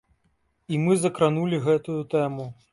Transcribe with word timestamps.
І 0.77 0.79
мы 0.87 0.97
закранулі 1.03 1.63
гэтую 1.69 2.01
тэму. 2.19 2.53